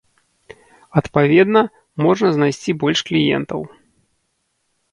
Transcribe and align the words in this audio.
Адпаведна, 1.01 1.61
можна 2.07 2.27
знайсці 2.39 2.71
больш 2.85 2.99
кліентаў. 3.13 3.61